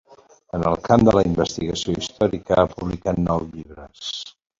[0.57, 4.09] En el camp de la investigació històrica ha publicat nou llibres.